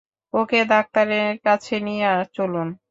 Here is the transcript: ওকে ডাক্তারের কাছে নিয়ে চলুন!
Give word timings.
ওকে 0.33 0.59
ডাক্তারের 0.71 1.31
কাছে 1.45 1.75
নিয়ে 1.87 2.07
চলুন! 2.35 2.67